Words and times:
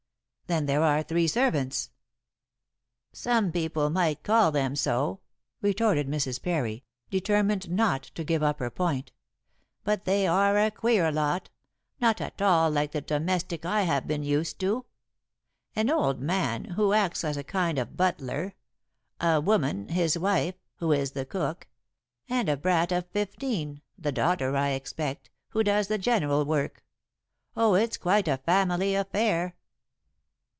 "Then 0.47 0.65
there 0.65 0.83
are 0.83 1.01
three 1.01 1.29
servants?" 1.29 1.91
"Some 3.13 3.53
people 3.53 3.89
might 3.89 4.21
call 4.21 4.51
them 4.51 4.75
so," 4.75 5.21
retorted 5.61 6.09
Mrs. 6.09 6.43
Parry, 6.43 6.83
determined 7.09 7.69
not 7.71 8.03
to 8.15 8.25
give 8.25 8.43
up 8.43 8.59
her 8.59 8.69
point, 8.69 9.13
"but 9.85 10.03
they 10.03 10.27
are 10.27 10.57
a 10.57 10.69
queer 10.69 11.09
lot 11.09 11.49
not 12.01 12.19
at 12.19 12.41
all 12.41 12.69
like 12.69 12.91
the 12.91 12.99
domestic 12.99 13.65
I 13.65 13.83
have 13.83 14.05
been 14.07 14.23
used 14.23 14.59
to. 14.59 14.83
An 15.73 15.89
old 15.89 16.19
man, 16.19 16.65
who 16.71 16.91
acts 16.91 17.23
as 17.23 17.37
a 17.37 17.45
kind 17.45 17.79
of 17.79 17.95
butler; 17.95 18.53
a 19.21 19.39
woman, 19.39 19.87
his 19.87 20.17
wife, 20.17 20.55
who 20.79 20.91
is 20.91 21.11
the 21.11 21.25
cook; 21.25 21.69
and 22.27 22.49
a 22.49 22.57
brat 22.57 22.91
of 22.91 23.07
fifteen, 23.11 23.81
the 23.97 24.11
daughter 24.11 24.57
I 24.57 24.71
expect, 24.71 25.29
who 25.51 25.63
does 25.63 25.87
the 25.87 25.97
general 25.97 26.43
work. 26.43 26.83
Oh, 27.55 27.75
it's 27.75 27.95
quite 27.95 28.27
a 28.27 28.35
family 28.39 28.95
affair." 28.95 29.55